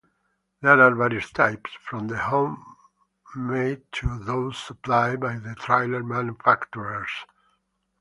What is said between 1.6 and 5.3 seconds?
from home made to those supplied